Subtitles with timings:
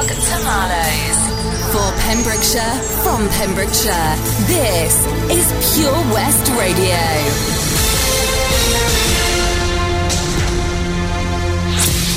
[0.00, 1.20] Tomatoes.
[1.72, 2.74] For Pembrokeshire,
[3.04, 4.16] from Pembrokeshire,
[4.46, 6.96] this is Pure West Radio.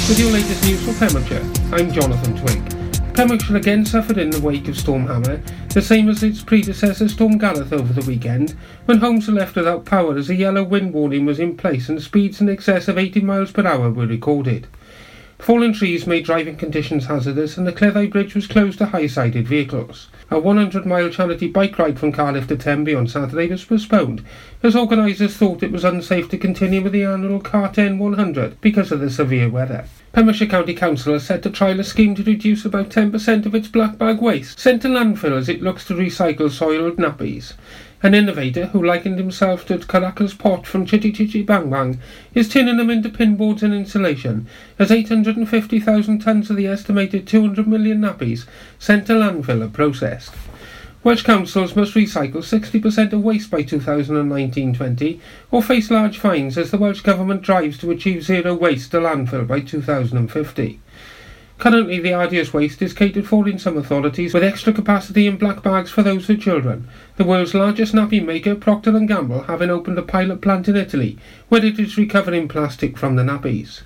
[0.08, 1.44] With your latest news from Pembrokeshire,
[1.74, 3.14] I'm Jonathan Twig.
[3.14, 5.42] Pembrokeshire again suffered in the wake of Storm Hannah,
[5.74, 8.52] the same as its predecessor Storm Gareth over the weekend,
[8.86, 12.02] when homes were left without power as a yellow wind warning was in place and
[12.02, 14.68] speeds in excess of 80 miles per hour were recorded.
[15.44, 20.08] Fallen trees made driving conditions hazardous and the Cleddau Bridge was closed to high-sided vehicles.
[20.32, 24.24] A 100-mile charity bike ride from Cardiff to Tenby on Saturday was postponed
[24.64, 29.02] as organisers thought it was unsafe to continue with the annual Carten 100 because of
[29.02, 29.84] the severe weather.
[30.14, 33.68] Pembrokeshire County Council has set to trial a scheme to reduce about 10% of its
[33.68, 37.52] black bag waste sent to landfill as it looks to recycle soiled nappies.
[38.06, 42.00] An innovator who likened himself to Caractacus Potts from Chitty Chitty Bang Bang
[42.36, 44.46] is turning them into pinboards and insulation,
[44.78, 48.46] as 850,000 tonnes of the estimated 200 million nappies
[48.78, 50.34] sent to landfill are processed.
[51.06, 56.78] Welsh councils must recycle 60% of waste by 2019-20 or face large fines as the
[56.78, 60.82] Welsh Government drives to achieve zero waste to landfill by 2050.
[61.60, 65.64] Currently, the arduous waste is catered for in some authorities with extra capacity in black
[65.64, 66.90] bags for those with children.
[67.16, 71.18] The world's largest nappy maker, Procter & Gamble, having opened a pilot plant in Italy,
[71.48, 73.82] where it is recovering plastic from the nappies.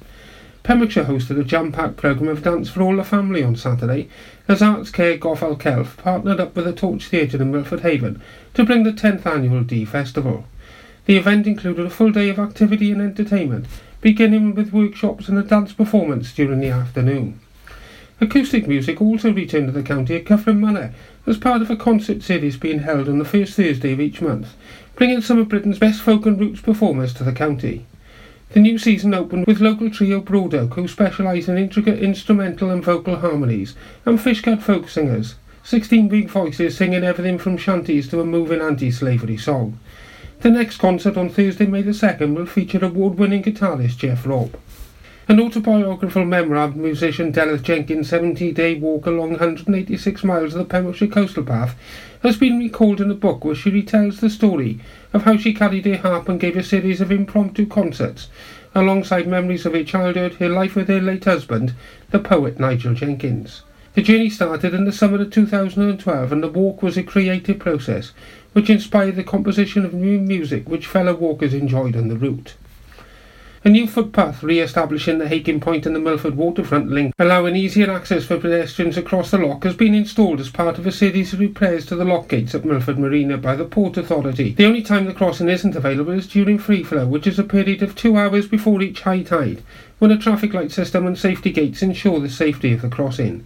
[0.63, 4.09] Pembrokeshire hosted a jam-packed programme of dance for all the family on Saturday,
[4.47, 8.21] as Arts Care Celf partnered up with the Torch Theatre in Milford Haven
[8.53, 10.45] to bring the 10th annual D Festival.
[11.05, 13.67] The event included a full day of activity and entertainment,
[14.01, 17.39] beginning with workshops and a dance performance during the afternoon.
[18.19, 20.91] Acoustic music also returned to the county at Cyffryn Manor
[21.27, 24.55] as part of a concert series being held on the first Thursday of each month,
[24.95, 27.85] bringing some of Britain's best folk and roots performers to the county.
[28.51, 33.17] The new season opened with local trio Broadoak, who specialise in intricate instrumental and vocal
[33.17, 38.61] harmonies, and Fishcat folk singers, 16 big voices singing everything from shanties to a moving
[38.61, 39.77] anti-slavery song.
[40.39, 44.55] The next concert on Thursday, May the 2nd, will feature award-winning guitarist Jeff Robb.
[45.29, 51.09] An autobiographical memoir of musician Delyth Jenkins' 70-day walk along 186 miles of the Pembrokeshire
[51.09, 51.75] Coastal Path
[52.23, 54.79] has been recalled in a book where she retells the story
[55.11, 58.29] of how she carried her harp and gave a series of impromptu concerts,
[58.73, 61.73] alongside memories of her childhood, her life with her late husband,
[62.11, 63.63] the poet Nigel Jenkins.
[63.95, 68.13] The journey started in the summer of 2012 and the walk was a creative process
[68.53, 72.53] which inspired the composition of new music which fellow walkers enjoyed on the route.
[73.67, 78.23] A new footpath re-establishing the Hakin Point and the Milford waterfront link, allowing easier access
[78.23, 81.85] for pedestrians across the lock, has been installed as part of a series of repairs
[81.87, 84.53] to the lock gates at Milford Marina by the Port Authority.
[84.53, 87.83] The only time the crossing isn't available is during free flow, which is a period
[87.83, 89.61] of two hours before each high tide,
[89.99, 93.45] when a traffic light system and safety gates ensure the safety of the crossing.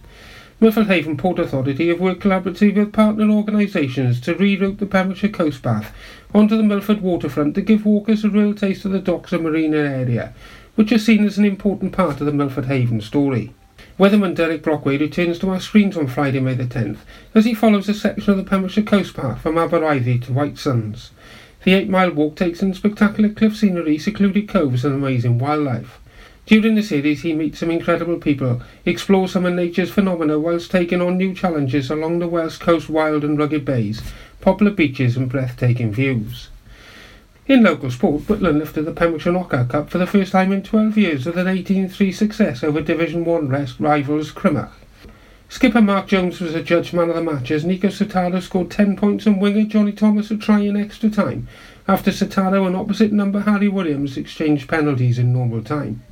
[0.62, 5.60] Milford Haven Port Authority have worked collaboratively with partner organisations to reroute the Pembrokeshire Coast
[5.60, 5.92] Path
[6.32, 9.78] onto the Milford waterfront to give walkers a real taste of the docks and marina
[9.78, 10.32] area,
[10.76, 13.52] which is seen as an important part of the Milford Haven story.
[13.98, 16.98] Weatherman Derek Brockway returns to our screens on Friday, May the 10th,
[17.34, 21.10] as he follows a section of the Pembrokeshire Coast Path from Abereiddi to White Sands.
[21.64, 25.98] The eight-mile walk takes in spectacular cliff scenery, secluded coves and amazing wildlife.
[26.44, 31.00] During the series, he meets some incredible people, explores some of nature's phenomena whilst taking
[31.00, 34.02] on new challenges along the west coast wild and rugged bays,
[34.40, 36.48] popular beaches and breathtaking views.
[37.46, 40.98] In local sport, Whitland lifted the Pembrokeshire Knockout Cup for the first time in 12
[40.98, 44.70] years with an 18-3 success over Division 1 rest rivals Crymych.
[45.48, 49.26] Skipper Mark Jones was adjudged man of the match as Nico Sotaro scored 10 points
[49.26, 51.46] and winger Johnny Thomas a try in extra time
[51.86, 56.02] after Sotaro and opposite number Harry Williams exchanged penalties in normal time.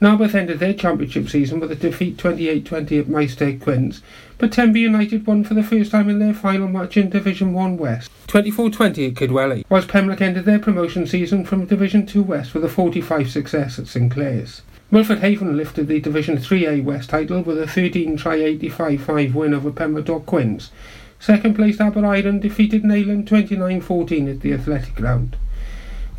[0.00, 4.00] Narberth ended their championship season with a defeat 28-20 at Maesteg Quins,
[4.38, 7.76] but Tenby United won for the first time in their final match in Division 1
[7.76, 12.64] West, 24-20 at Kidwelly, whilst Pembroke ended their promotion season from Division 2 West with
[12.64, 14.62] a 45 success at St Clears.
[14.90, 19.70] Milford Haven lifted the Division 3A West title with a 13 try 85-5 win over
[19.70, 20.70] Pembroke Quins.
[21.18, 25.36] Second placed Aberaeron defeated Neyland 29-14 at the Athletic Ground.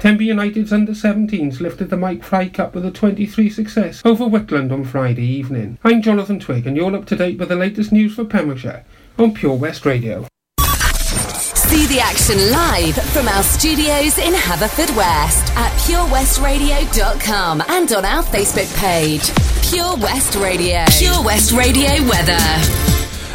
[0.01, 4.83] Tenby United's under-17s lifted the Mike Fry Cup with a 23 success over Whitland on
[4.83, 5.77] Friday evening.
[5.83, 8.83] I'm Jonathan Twig and you're up to date with the latest news for Pembrokeshire
[9.19, 10.25] on Pure West Radio.
[10.59, 18.75] See the action live from our studios in Haverfordwest at purewestradio.com and on our Facebook
[18.79, 19.29] page.
[19.69, 20.83] Pure West Radio.
[20.97, 22.90] Pure West Radio weather.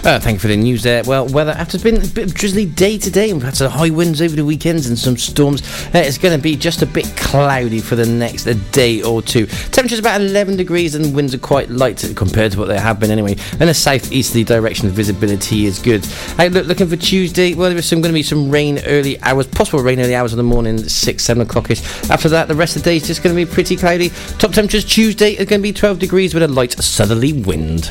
[0.06, 1.02] Uh, thank you for the news there.
[1.02, 3.90] Well, weather after it's been a bit of drizzly day today, we've had some high
[3.90, 5.62] winds over the weekends and some storms.
[5.86, 9.46] Uh, it's going to be just a bit cloudy for the next day or two.
[9.46, 13.10] Temperature's about 11 degrees and winds are quite light compared to what they have been
[13.10, 13.34] anyway.
[13.58, 16.06] And the southeasterly direction, visibility is good.
[16.38, 17.54] Outlook looking for Tuesday.
[17.54, 20.44] Well, there's going to be some rain early hours, possible rain early hours in the
[20.44, 21.82] morning, six, seven o'clock ish.
[22.10, 24.10] After that, the rest of the day is just going to be pretty cloudy.
[24.38, 27.90] Top temperatures Tuesday are going to be 12 degrees with a light southerly wind.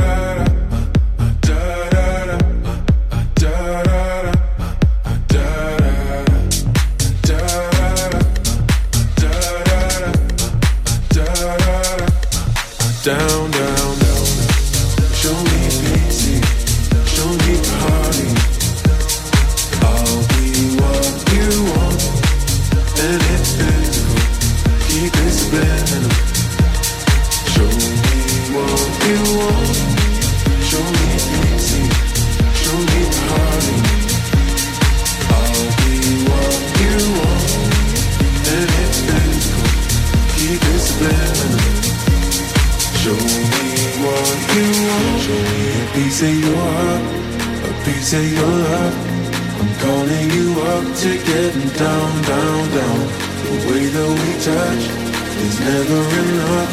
[54.41, 54.85] touch
[55.45, 56.71] is never enough.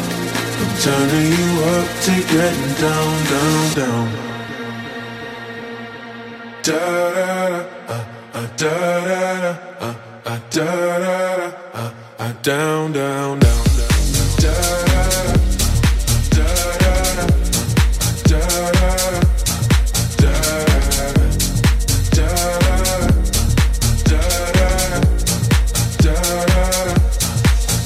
[0.61, 4.07] I'm turning you up to getting down, down, down.
[6.63, 6.79] Da
[7.15, 8.75] da da, uh, uh, da
[9.07, 9.95] da da, uh,
[10.25, 10.65] uh, da
[11.03, 14.88] da da, uh, down, down, down, down, da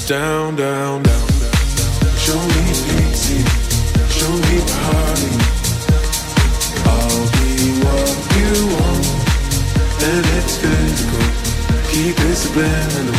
[0.06, 1.28] Down, down, down.
[2.18, 3.40] Show me pity,
[4.12, 5.32] show me party.
[6.84, 9.06] I'll be what you want,
[10.04, 11.24] and it's physical.
[11.90, 13.14] Keep it subliminal.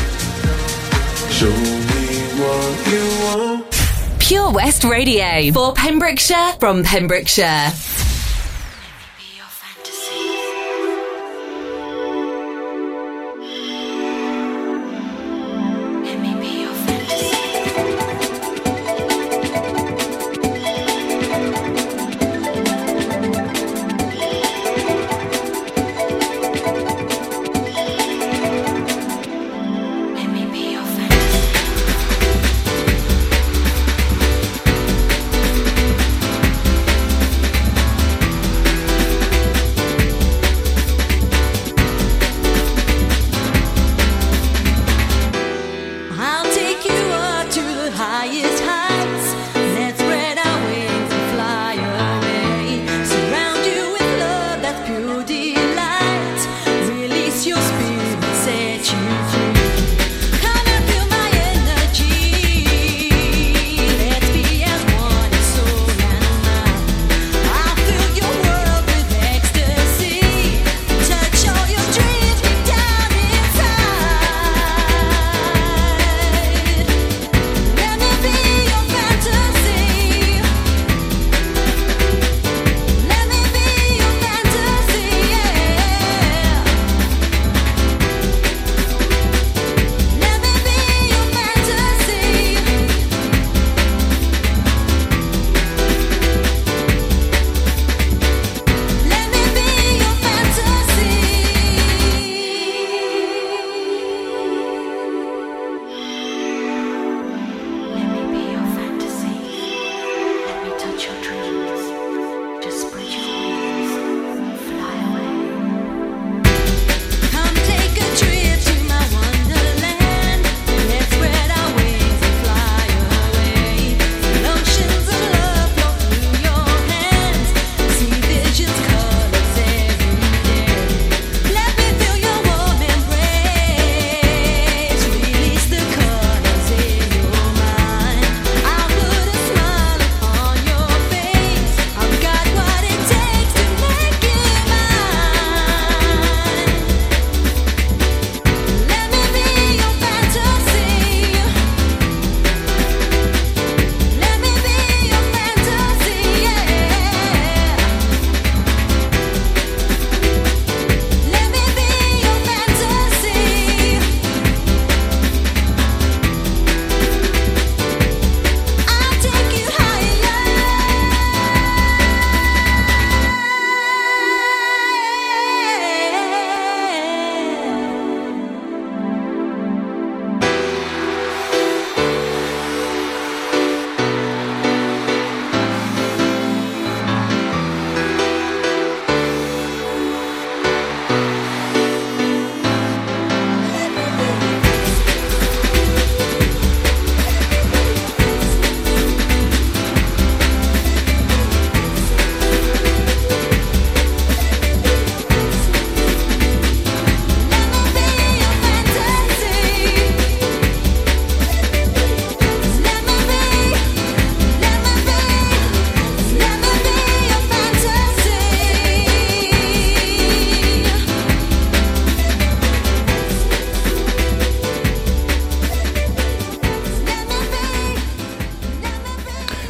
[1.32, 2.06] Show me
[2.40, 4.20] what you want.
[4.20, 7.72] Pure West Radio for Pembrokeshire from Pembrokeshire.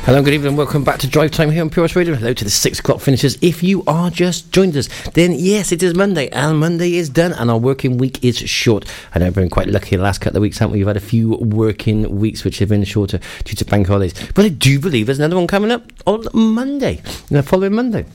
[0.06, 2.14] Hello, good evening, welcome back to Drive Time here on Pure Radio.
[2.14, 3.40] Hello to the six o'clock finishers.
[3.42, 7.34] If you are just joined us, then yes, it is Monday, and Monday is done,
[7.34, 8.86] and our working week is short.
[9.16, 10.78] I know we've been quite lucky the last couple of weeks, haven't we?
[10.78, 14.14] We've had a few working weeks which have been shorter due to bank holidays.
[14.36, 18.06] But I do believe there's another one coming up on Monday, the following Monday.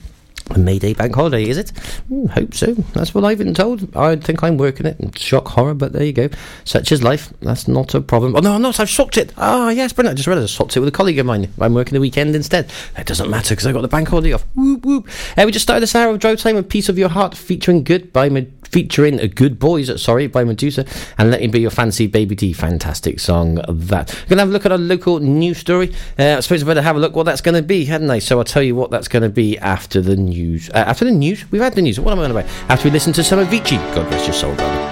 [0.56, 1.72] May Day bank holiday, is it?
[2.10, 2.74] Mm, hope so.
[2.94, 3.94] That's what I've been told.
[3.96, 5.18] I think I'm working it.
[5.18, 6.28] Shock horror, but there you go.
[6.64, 7.32] Such is life.
[7.40, 8.34] That's not a problem.
[8.36, 8.80] Oh, no, I'm not.
[8.80, 9.32] I've swapped it.
[9.36, 10.14] Ah, yes, brilliant.
[10.14, 11.52] I just realised I swapped it with a colleague of mine.
[11.60, 12.70] I'm working the weekend instead.
[12.96, 14.44] It doesn't matter because I got the bank holiday off.
[14.54, 15.08] Whoop, whoop.
[15.36, 17.84] Uh, we just started this hour of Drive Time with Piece of Your Heart featuring
[17.84, 20.86] Good by Med- featuring a Good Boys, sorry, by Meduza,
[21.18, 22.52] and Let Me Be Your Fantasy Baby D.
[22.52, 24.14] Fantastic song, that.
[24.24, 25.92] We're going to have a look at our local news story.
[26.18, 28.18] Uh, I suppose I better have a look what that's going to be, hadn't I?
[28.18, 30.70] So I'll tell you what that's going to be after the news.
[30.70, 31.50] Uh, after the news?
[31.50, 31.98] We've had the news.
[31.98, 32.46] What am I on about?
[32.68, 33.78] After we listen to some Avicii.
[33.94, 34.86] God rest your soul, brother.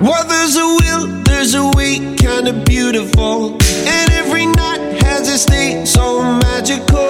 [0.00, 3.54] Well, there's a will, there's a way, kinda beautiful.
[3.54, 7.06] And every night has its day so magical.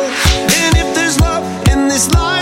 [0.61, 2.42] And if there's love in this life,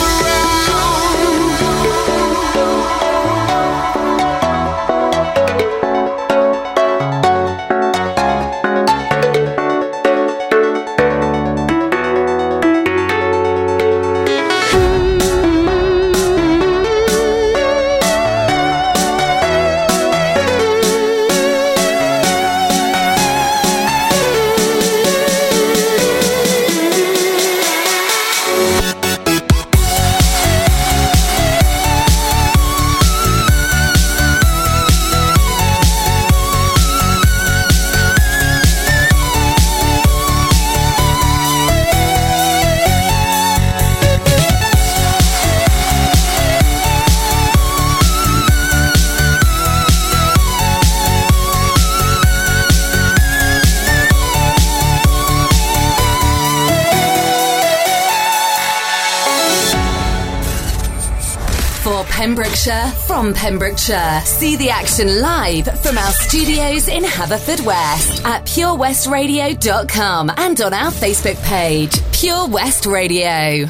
[63.33, 64.21] Pembrokeshire.
[64.25, 71.41] See the action live from our studios in Haverfordwest at purewestradio.com and on our Facebook
[71.43, 73.69] page, Pure West Radio.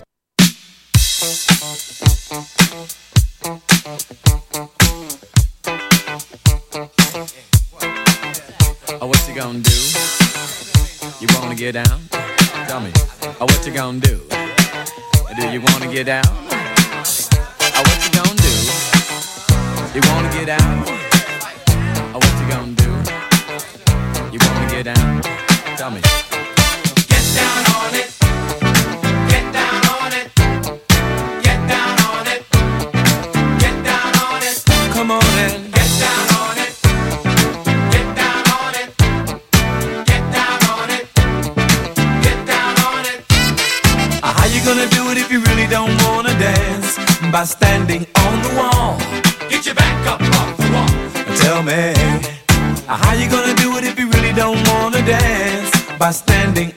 [8.99, 9.71] Oh, what's he gonna do?
[11.19, 11.99] You wanna get down?
[12.67, 12.91] Tell me,
[13.39, 14.21] oh, what you gonna do?
[15.39, 16.23] Do you wanna get down?
[16.25, 18.60] Oh, what you gonna do?
[19.93, 20.83] You wanna get down?
[22.13, 22.91] Oh, what you gonna do?
[24.31, 25.21] You wanna get down?
[25.75, 25.99] Tell me.
[27.09, 28.20] Get down on it.
[51.63, 51.93] Me.
[52.87, 55.71] How you gonna do it if you really don't wanna dance?
[55.97, 56.73] By standing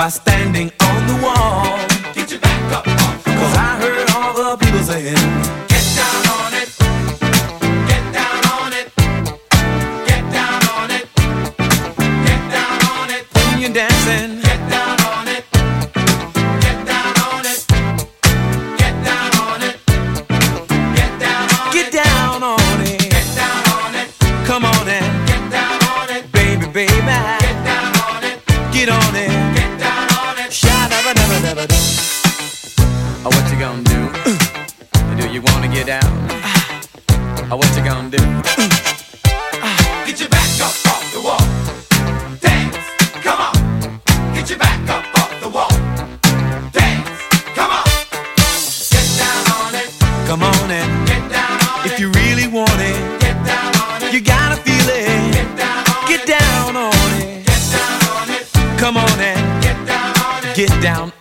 [0.00, 0.29] basta.
[35.32, 36.10] You wanna get down?
[37.52, 38.18] Oh, what you gonna do?
[40.06, 41.38] Get your back up off the wall.
[42.40, 42.76] Dance,
[43.22, 43.54] come on.
[44.34, 45.70] Get your back up off the wall.
[46.72, 47.08] Dance,
[47.54, 47.86] come on.
[48.90, 49.88] Get down on it.
[50.26, 51.92] Come on and get down on it.
[51.92, 54.12] If you really want it, get down on it.
[54.12, 55.32] You gotta feel it.
[55.32, 56.26] Get down on get it.
[56.26, 57.46] down on it.
[57.46, 58.80] Get down on it.
[58.80, 60.56] Come on and get down on it.
[60.56, 61.12] Get down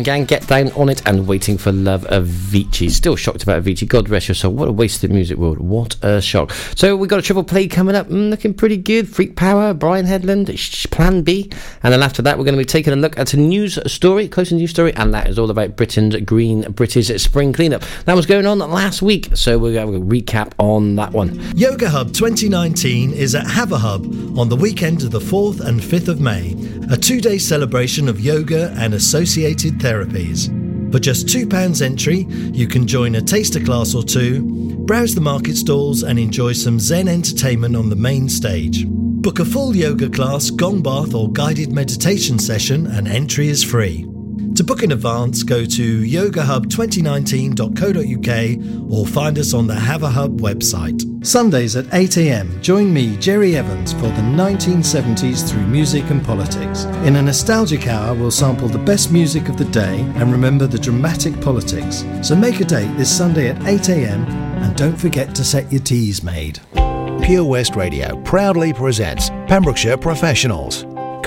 [0.00, 2.90] and Gang, Get Down on It, and Waiting for Love of Avicii.
[2.90, 3.86] Still shocked about Avicii.
[3.86, 4.54] God rest your soul.
[4.54, 5.58] What a waste of music world.
[5.58, 6.52] What a shock.
[6.74, 9.10] So we got a triple play coming up, mm, looking pretty good.
[9.10, 11.50] Freak Power, Brian Headland, Sh- Plan B,
[11.82, 14.26] and then after that we're going to be taking a look at a news story,
[14.26, 17.82] close to news story, and that is all about Britain's green British spring cleanup.
[18.06, 21.38] That was going on last week, so we're going to recap on that one.
[21.54, 26.20] Yoga Hub 2019 is at Haverhub on the weekend of the 4th and 5th of
[26.20, 26.56] May,
[26.90, 30.48] a two day celebration of yoga and associated therapies.
[30.92, 34.42] For just £2 entry, you can join a taster class or two,
[34.86, 38.86] browse the market stalls, and enjoy some Zen entertainment on the main stage.
[38.88, 44.09] Book a full yoga class, gong bath, or guided meditation session, and entry is free.
[44.60, 51.26] To book in advance, go to yogahub2019.co.uk or find us on the Haverhub website.
[51.26, 56.84] Sundays at 8am, join me, Jerry Evans, for the 1970s through music and politics.
[57.06, 60.78] In a nostalgic hour, we'll sample the best music of the day and remember the
[60.78, 62.04] dramatic politics.
[62.20, 66.60] So make a date this Sunday at 8am and don't forget to set your Teasmade.
[67.22, 70.84] Pure West Radio proudly presents Pembrokeshire Professionals.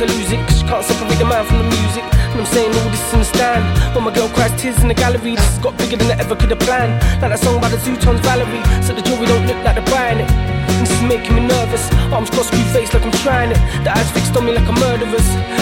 [0.00, 2.04] to lose it, cause she can't separate the man from the music.
[2.32, 3.60] And I'm saying all this in the stand.
[3.94, 6.34] When my girl cries tears in the gallery, this has got bigger than I ever
[6.34, 6.96] could have planned.
[7.20, 10.20] Like that song by the Zutons Valerie, so the jewelry don't look like they're buying
[10.24, 10.30] it.
[10.30, 11.84] And this is making me nervous.
[12.16, 13.60] Arms crossed, screw face like I'm trying it.
[13.84, 15.59] The eyes fixed on me like a murderer's.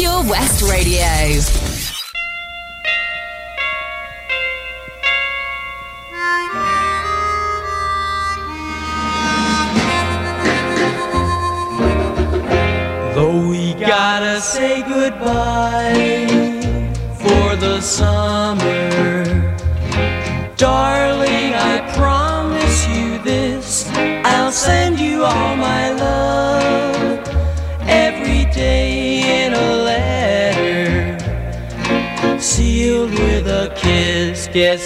[0.00, 1.59] Pure West Radio.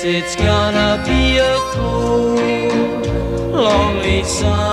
[0.06, 3.06] it's gonna be a cold,
[3.52, 4.63] lonely summer.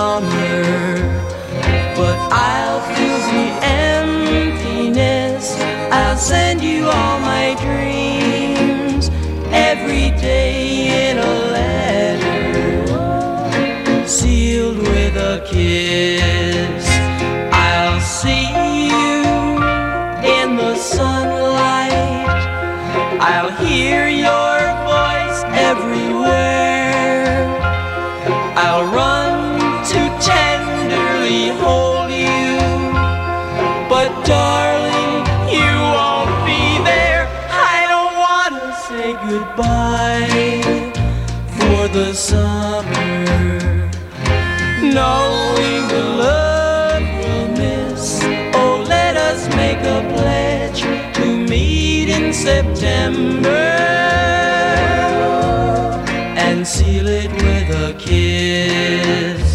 [52.42, 53.48] September
[56.36, 59.51] and seal it with a kiss.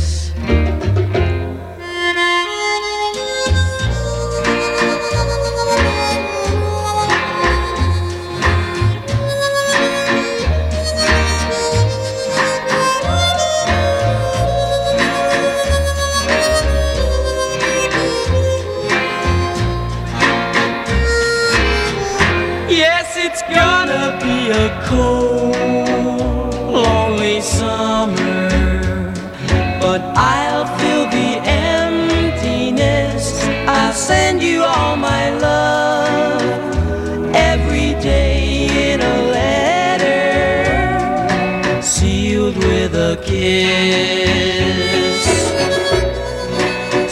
[43.58, 45.26] kiss,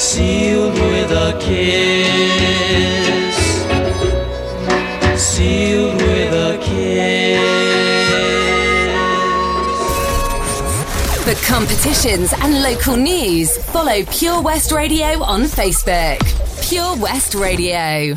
[0.01, 3.35] sealed with a kiss,
[5.19, 7.45] sealed with a kiss.
[11.25, 16.19] For competitions and local news, follow Pure West Radio on Facebook.
[16.69, 18.15] Pure West Radio.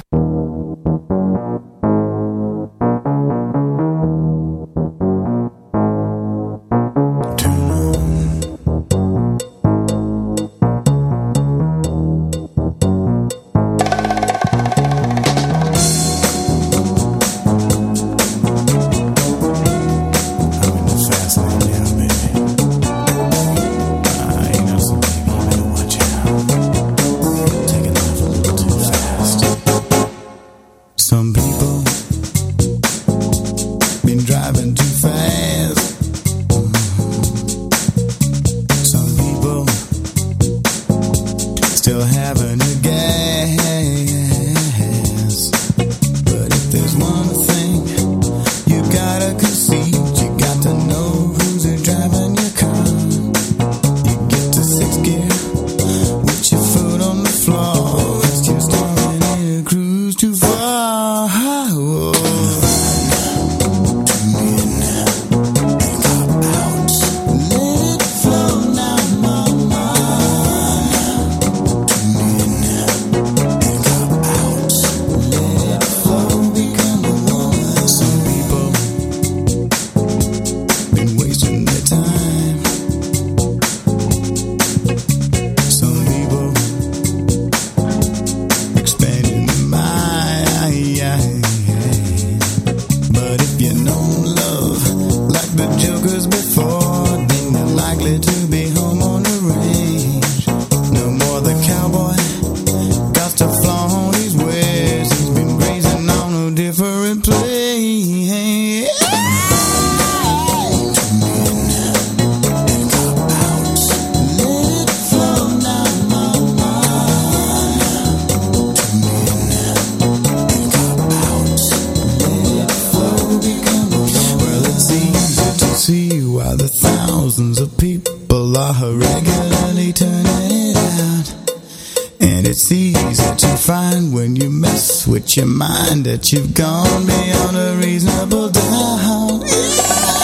[132.38, 137.56] And it's easy to find when you mess with your mind that you've gone beyond
[137.56, 139.42] a reasonable doubt.
[139.44, 140.17] Yeah.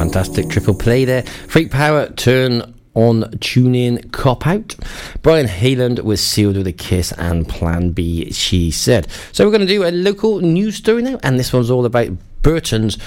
[0.00, 1.24] Fantastic triple play there.
[1.46, 4.74] Freak Power, turn on tune in cop out
[5.22, 9.60] Brian Hyland was sealed with a kiss and plan b she said so we're going
[9.60, 12.08] to do a local news story now and this one's all about
[12.42, 12.98] burton's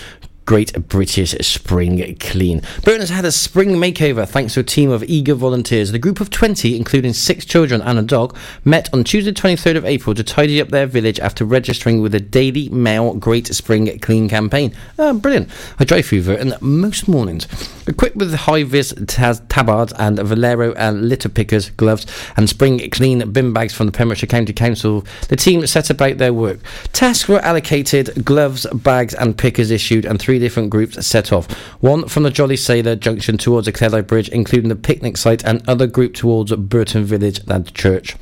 [0.45, 2.61] Great British Spring Clean.
[2.83, 5.91] Burton has had a spring makeover thanks to a team of eager volunteers.
[5.91, 9.85] The group of 20, including six children and a dog, met on Tuesday 23rd of
[9.85, 14.27] April to tidy up their village after registering with the Daily Mail Great Spring Clean
[14.27, 14.73] campaign.
[14.99, 15.49] Oh, brilliant.
[15.79, 17.47] I drive through Burton most mornings.
[17.87, 22.05] Equipped with high-vis taz- tabards and Valero and litter pickers, gloves
[22.37, 26.33] and spring clean bin bags from the Pembrokeshire County Council, the team set about their
[26.33, 26.59] work.
[26.93, 31.51] Tasks were allocated, gloves, bags and pickers issued and three different groups set off.
[31.81, 35.67] One from the Jolly Sailor junction towards the Cleddau Bridge, including the picnic site, and
[35.67, 38.15] other group towards Burton Village and church.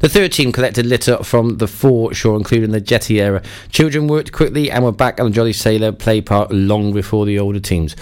[0.00, 3.42] The third team collected litter from the foreshore, including the jetty area.
[3.70, 7.38] Children worked quickly and were back on the Jolly Sailor play park long before the
[7.38, 7.96] older teams.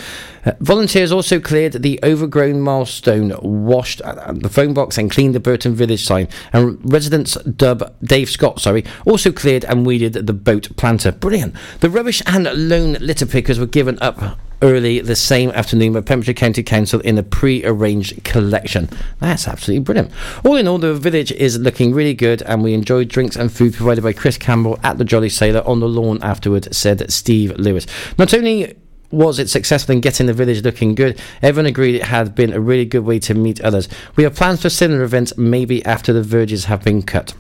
[0.45, 5.41] Uh, volunteers also cleared the overgrown milestone, washed uh, the phone box, and cleaned the
[5.41, 6.29] Burton Village sign.
[6.53, 11.13] And residents dub Dave Scott, sorry, also cleared and weeded the boat planter.
[11.13, 11.55] Brilliant.
[11.81, 16.35] The rubbish and lone litter pickers were given up early the same afternoon by Pembrokeshire
[16.35, 18.89] County Council in a pre-arranged collection.
[19.19, 20.13] That's absolutely brilliant.
[20.45, 23.75] All in all, the village is looking really good, and we enjoyed drinks and food
[23.75, 27.87] provided by Chris Campbell at the Jolly Sailor on the lawn afterwards, said Steve Lewis.
[28.19, 28.77] Not only
[29.11, 31.21] was it successful in getting the village looking good?
[31.43, 33.89] Everyone agreed it had been a really good way to meet others.
[34.17, 37.35] We have plans for similar events maybe after the verges have been cut.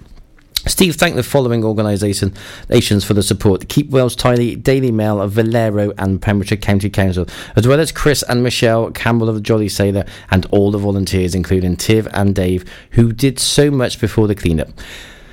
[0.66, 6.22] Steve thanked the following organisations for the support Keep Wales Tidy, Daily Mail, Valero, and
[6.22, 10.46] Pembrokeshire County Council, as well as Chris and Michelle Campbell of the Jolly Sailor, and
[10.46, 14.68] all the volunteers, including Tiv and Dave, who did so much before the clean-up.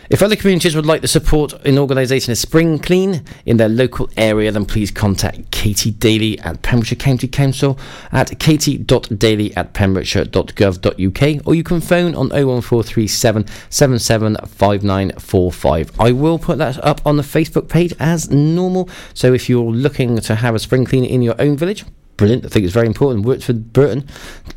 [0.10, 4.10] If other communities would like the support in organising a spring clean in their local
[4.17, 7.78] area, then please contact Katie Daly at Pembrokeshire County Council
[8.12, 15.99] at katie.daly at pembrokeshire.gov.uk or you can phone on 01437 775945.
[15.99, 18.89] I will put that up on the Facebook page as normal.
[19.14, 21.86] So if you're looking to have a spring clean in your own village,
[22.20, 22.45] brilliant.
[22.45, 23.26] I think it's very important.
[23.26, 24.05] Worked for Burton.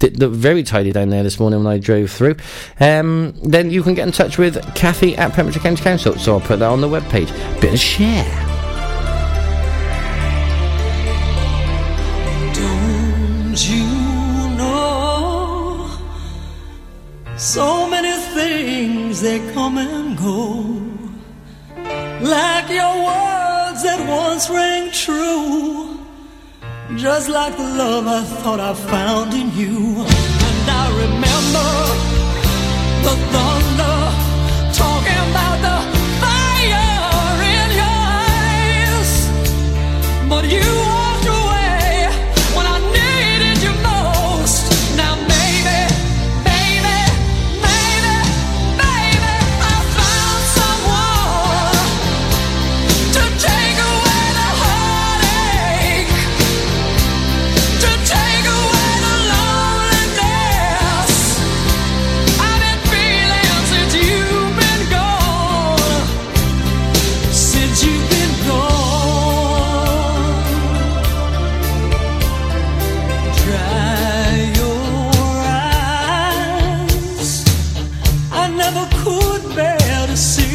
[0.01, 2.37] Did look very tidy down there this morning when I drove through.
[2.81, 6.19] Um, then you can get in touch with Kathy at Pembrokeshire County Council.
[6.19, 7.31] So I'll put that on the webpage.
[7.61, 8.25] Bit of share.
[12.53, 15.89] Don't you know
[17.37, 20.83] so many things they come and go
[22.27, 26.02] like your words that once rang true
[26.97, 30.05] just like the love I thought I found in you.
[30.49, 31.69] And I remember
[33.07, 33.99] the thunder
[34.81, 35.77] talking about the
[36.23, 39.13] fire in your eyes.
[40.29, 40.82] But you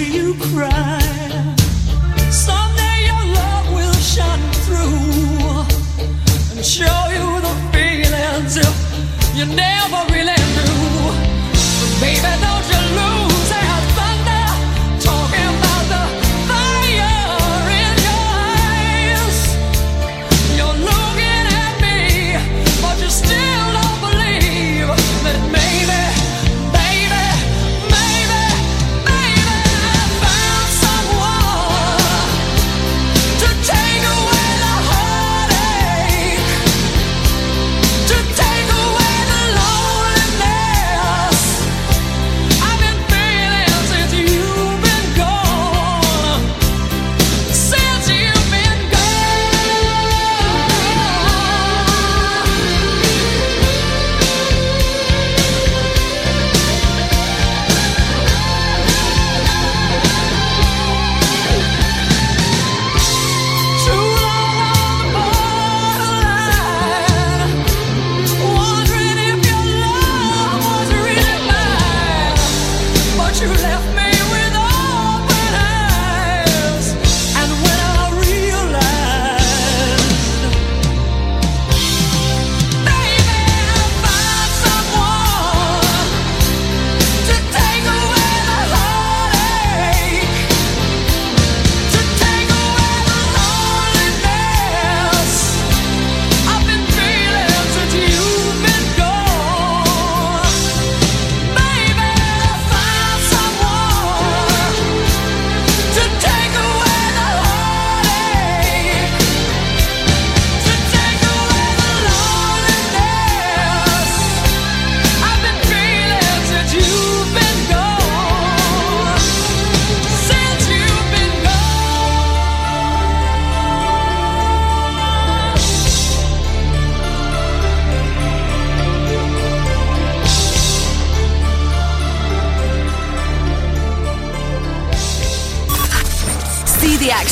[0.04, 1.00] you cry?
[2.30, 5.66] Someday your love will shout through.
[6.56, 8.18] I'll show you the feeling
[9.38, 11.38] you never really knew.
[12.02, 12.66] Baby, don't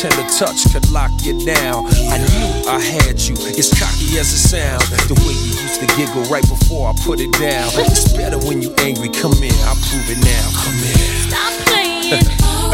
[0.00, 1.84] Tender touch could lock you down.
[2.08, 4.88] I knew I had you, as cocky as it sounds.
[5.12, 7.68] The way you used to giggle right before I put it down.
[7.84, 9.10] It's better when you angry.
[9.12, 10.46] Come in, I'll prove it now.
[10.56, 10.96] Come in.
[11.28, 12.16] Stop playing.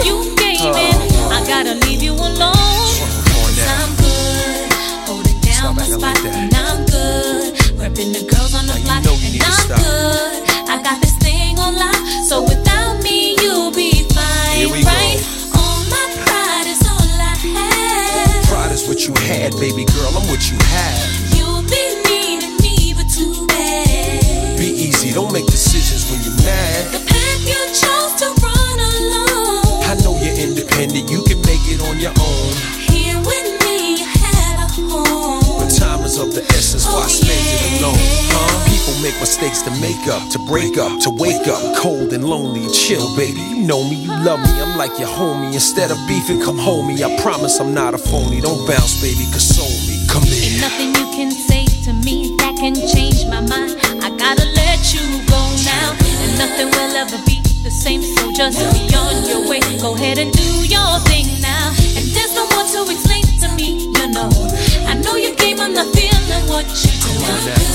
[0.07, 0.95] You gave in.
[1.35, 2.55] I gotta leave you alone.
[2.55, 4.70] I'm good.
[5.11, 6.22] Holding down my spot.
[6.22, 7.59] And I'm good.
[7.74, 9.03] Repping the girls on the block.
[9.03, 10.47] And I'm good.
[10.70, 11.99] I got this thing on lock.
[12.22, 15.36] So without me, you'll be fine, Here we go.
[19.27, 20.14] Had, baby girl.
[20.14, 21.35] I'm what you have.
[21.35, 24.57] You'll be needing me, but too bad.
[24.57, 26.95] Be easy, don't make decisions when you're mad.
[26.95, 29.83] The path you chose to run alone.
[29.91, 32.53] I know you're independent, you can make it on your own.
[32.87, 35.59] Here with me, you had a home.
[35.59, 38.36] But time is of the essence, why oh, spend it alone?
[38.97, 41.61] People make mistakes to make up, to break up, to wake up.
[41.76, 43.40] Cold and lonely, chill, baby.
[43.40, 45.53] You know me, you love me, I'm like your homie.
[45.53, 47.05] Instead of beefing, come home me.
[47.05, 48.40] I promise I'm not a phony.
[48.40, 50.01] Don't bounce, baby, console me.
[50.09, 50.61] Come Ain't in.
[50.64, 53.76] nothing you can say to me that can change my mind.
[54.01, 58.01] I gotta let you go now, and nothing will ever be the same.
[58.01, 59.61] So just be on your way.
[59.76, 61.68] Go ahead and do your thing now.
[62.01, 64.30] And there's no more to explain to me, you know.
[64.88, 67.66] I know you came, I'm not feeling what you do.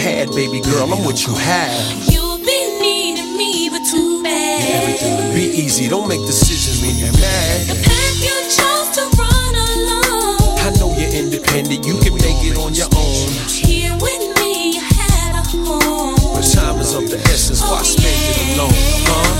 [0.00, 0.92] Had, baby girl.
[0.92, 2.08] I'm what you have.
[2.08, 5.34] You'll be needing me, but too bad.
[5.34, 7.68] Be easy, don't make decisions when you're mad.
[7.84, 10.56] Path you chose to run alone.
[10.64, 13.28] I know you're independent, you can make it on your own.
[13.46, 16.16] Here with me, you had a home.
[16.34, 18.72] But time is of the essence, why oh, spend it alone?
[19.04, 19.36] Huh?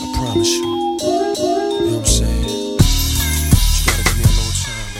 [0.00, 0.56] I promise.
[0.56, 0.73] You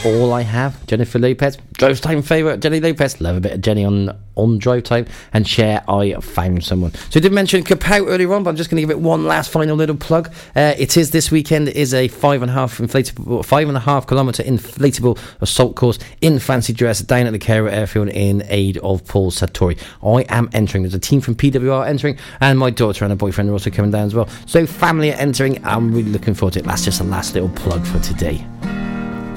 [0.04, 3.22] All I have, Jennifer Lopez, Drive Time favourite, Jenny Lopez.
[3.22, 5.82] Love a bit of Jenny on on Drive Time and share.
[5.88, 6.92] I found someone.
[7.08, 9.24] So I did mention Kapow earlier on, but I'm just going to give it one
[9.24, 10.30] last final little plug.
[10.54, 11.68] Uh, it is this weekend.
[11.68, 15.74] It is a five and a half inflatable, five and a half kilometre inflatable assault
[15.74, 19.80] course in fancy dress down at the Carew Airfield in aid of Paul Sartori.
[20.02, 20.82] I am entering.
[20.82, 23.90] There's a team from PWR entering, and my daughter and her boyfriend are also coming
[23.90, 24.28] down as well.
[24.44, 25.64] So family are entering.
[25.64, 26.66] I'm really looking forward to it.
[26.66, 28.46] That's just a last little plug for today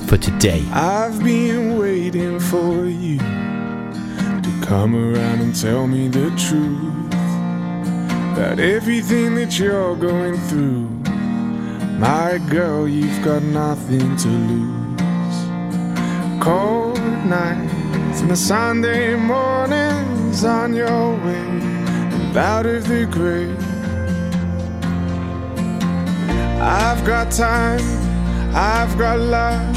[0.08, 0.64] for today.
[0.72, 7.14] I've been waiting for you to come around and tell me the truth.
[8.38, 10.88] about everything that you're going through.
[11.98, 15.38] My girl, you've got nothing to lose.
[16.42, 21.48] Cold nights and the Sunday mornings on your way
[22.16, 23.58] and out of the grave.
[26.62, 27.82] I've got time,
[28.56, 29.77] I've got love,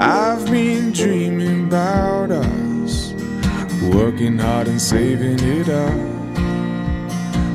[0.00, 3.12] I've been dreaming about us,
[3.92, 5.92] working hard and saving it up.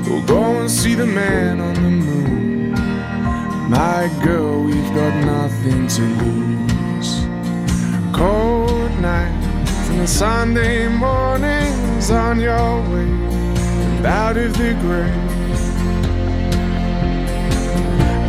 [0.05, 2.71] We'll go and see the man on the moon.
[3.69, 7.21] My girl, we've got nothing to lose.
[8.13, 15.31] Cold nights and the Sunday mornings on your way out of the grave.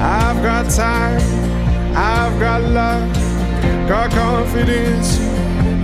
[0.01, 1.21] I've got time,
[1.97, 3.24] I've got love,
[3.89, 5.19] got confidence,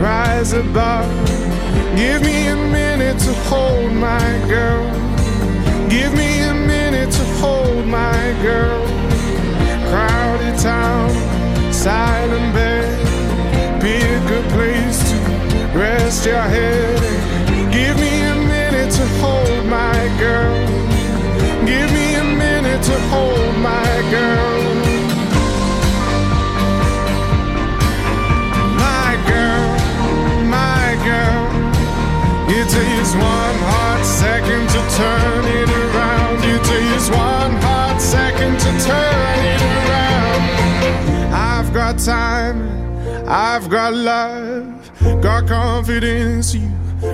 [0.01, 1.11] rise above.
[1.97, 4.87] Give me a minute to hold my girl.
[5.89, 8.87] Give me a minute to hold my girl.
[9.91, 11.11] Crowded town,
[11.73, 13.83] silent bed.
[13.83, 15.17] Pick a good place to
[15.79, 17.01] rest your head.
[17.73, 20.57] Give me a minute to hold my girl.
[21.67, 24.60] Give me a minute to hold my girl.
[34.21, 36.39] Second to turn it around.
[36.45, 40.43] It takes one hot second to turn it around.
[41.33, 42.59] I've got time,
[43.27, 44.91] I've got love,
[45.23, 46.55] got confidence.
[46.55, 46.69] You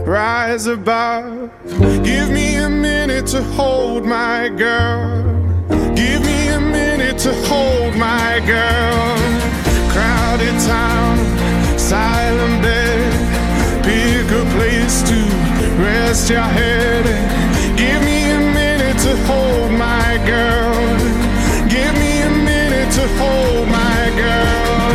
[0.05, 1.51] rise above.
[2.03, 5.23] Give me a minute to hold my girl.
[5.95, 9.17] Give me a minute to hold my girl.
[9.93, 11.15] Crowded town,
[11.79, 13.06] silent bed.
[14.87, 15.20] Place to
[15.82, 17.05] rest your head.
[17.76, 20.78] Give me a minute to hold my girl.
[21.66, 24.95] Give me a minute to hold my girl.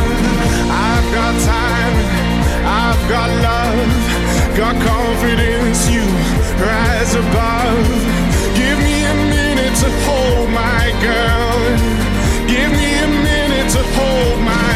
[0.87, 1.95] I've got time,
[2.63, 3.91] I've got love,
[4.55, 5.81] got confidence.
[5.91, 6.07] You
[6.55, 7.83] rise above.
[8.55, 11.59] Give me a minute to hold my girl.
[12.47, 14.70] Give me a minute to hold my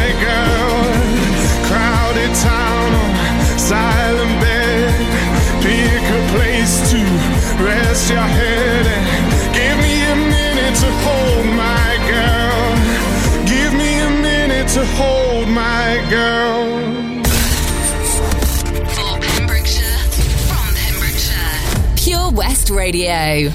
[22.70, 23.50] Radio.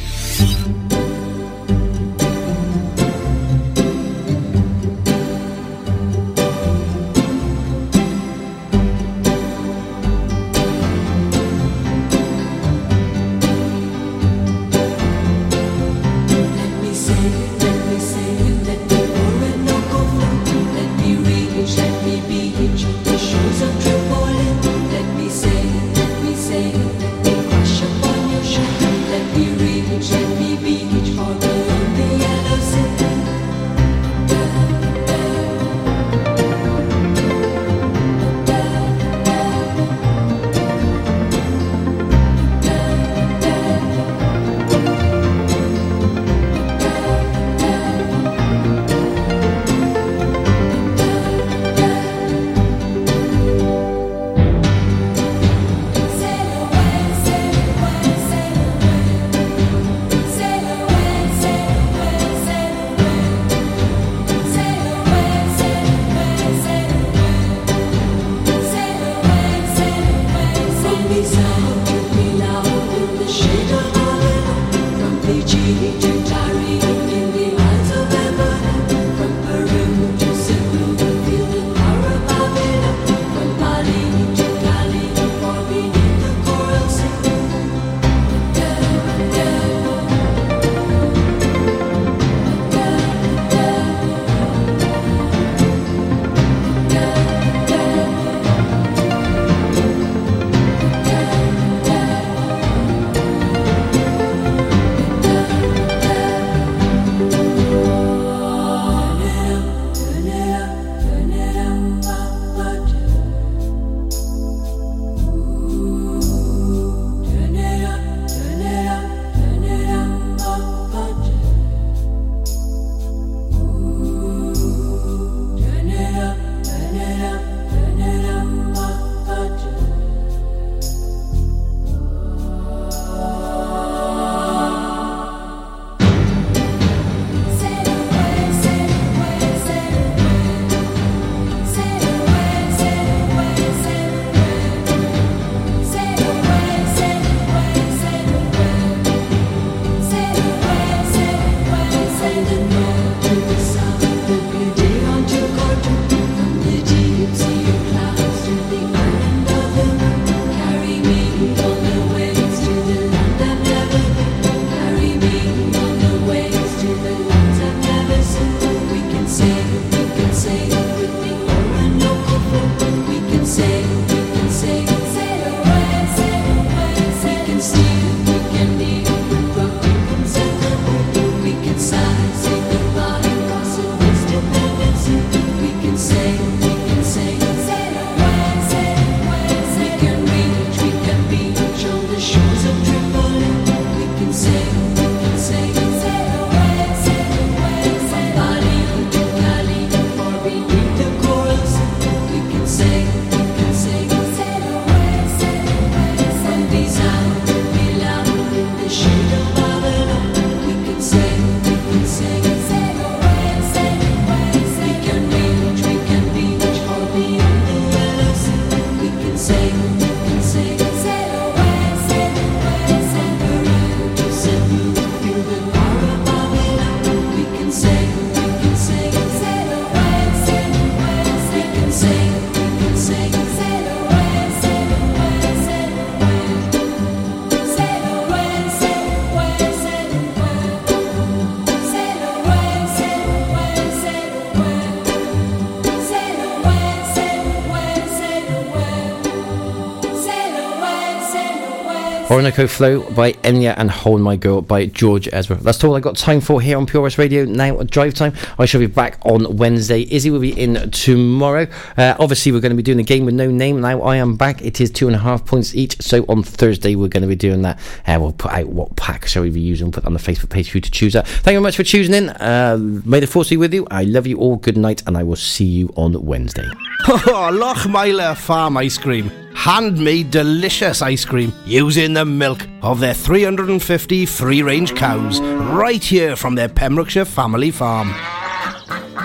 [252.41, 255.57] Orinoco Flow by Enya and Hold My Girl by George Ezra.
[255.57, 257.45] That's all I got time for here on Pure West Radio.
[257.45, 258.33] Now, drive time.
[258.57, 260.07] I shall be back on Wednesday.
[260.09, 261.67] Izzy will be in tomorrow.
[261.95, 263.79] Uh, obviously, we're going to be doing a game with no name.
[263.79, 264.63] Now, I am back.
[264.63, 266.01] It is two and a half points each.
[266.01, 267.77] So, on Thursday, we're going to be doing that.
[268.07, 269.91] Uh, we'll put out what pack shall we be using.
[269.91, 271.27] Put on the Facebook page for you to choose that.
[271.27, 272.29] Thank you very much for choosing in.
[272.29, 273.85] Uh, may the force be with you.
[273.91, 274.55] I love you all.
[274.55, 276.67] Good night, and I will see you on Wednesday.
[277.03, 279.29] Lochmeyler Farm Ice Cream.
[279.53, 286.37] Handmade delicious ice cream using the milk of their 350 free range cows right here
[286.37, 288.13] from their Pembrokeshire family farm.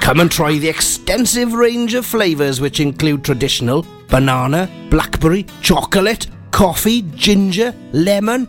[0.00, 7.02] Come and try the extensive range of flavours which include traditional banana, blackberry, chocolate, coffee,
[7.14, 8.48] ginger, lemon,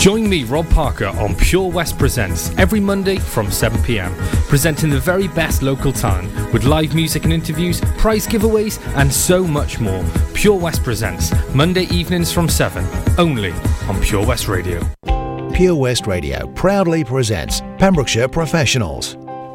[0.00, 4.14] Join me, Rob Parker, on Pure West Presents every Monday from 7 pm,
[4.48, 9.46] presenting the very best local talent with live music and interviews, prize giveaways, and so
[9.46, 10.02] much more.
[10.32, 12.82] Pure West Presents, Monday evenings from 7,
[13.18, 13.52] only
[13.90, 14.80] on Pure West Radio.
[15.52, 19.18] Pure West Radio proudly presents Pembrokeshire Professionals.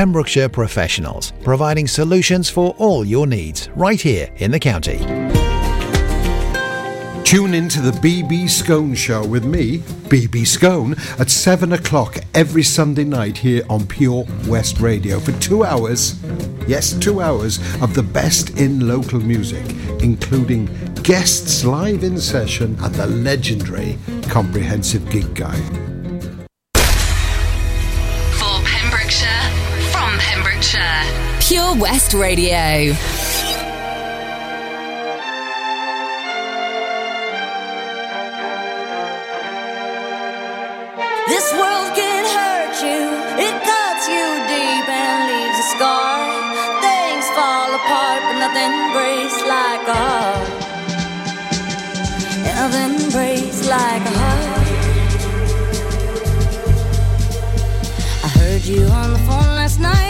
[0.00, 4.96] Pembrokeshire Professionals, providing solutions for all your needs right here in the county.
[7.22, 12.62] Tune in to the BB Scone Show with me, BB Scone, at 7 o'clock every
[12.62, 16.18] Sunday night here on Pure West Radio for two hours.
[16.66, 19.66] Yes, two hours of the best in local music,
[20.02, 20.64] including
[21.02, 23.98] guests live in session and the legendary
[24.30, 25.99] Comprehensive Gig Guide.
[31.50, 32.94] Pure West Radio.
[41.26, 43.02] This world can hurt you,
[43.42, 46.22] it cuts you deep and leaves a scar.
[46.86, 50.48] Things fall apart, but nothing breaks like a heart.
[52.44, 54.68] Nothing breaks like a heart.
[58.22, 60.09] I heard you on the phone last night.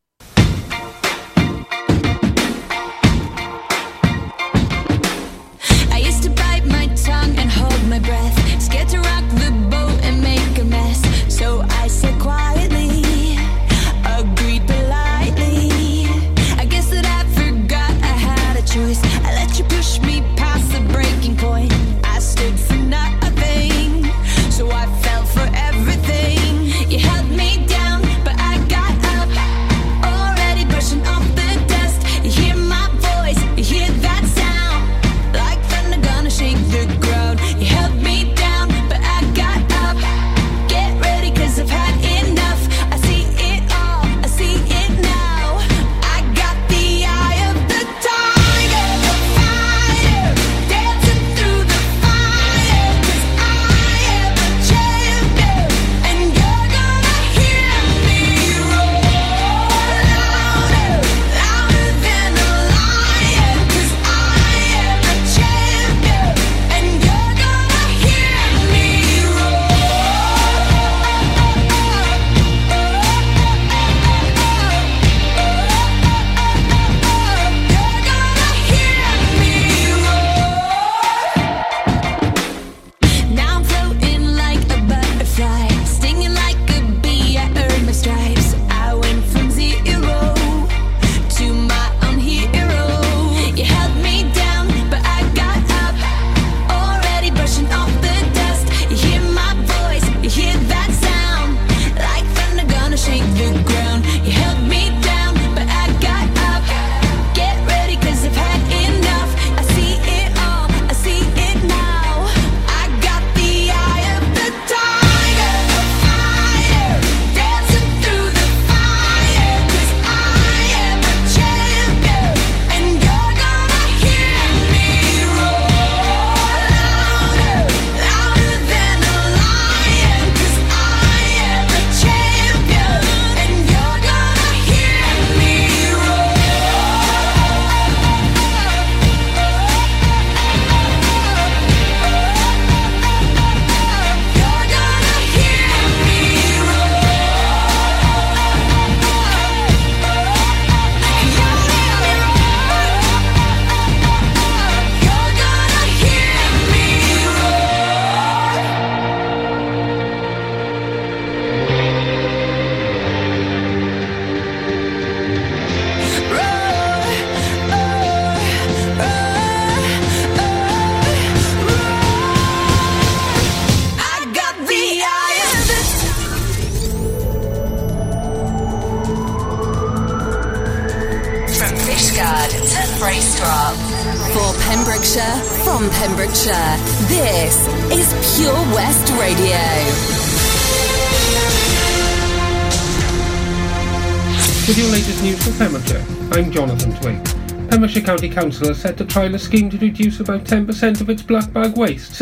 [198.31, 201.75] Council has set to trial a scheme to reduce about 10% of its black bag
[201.75, 202.15] waste.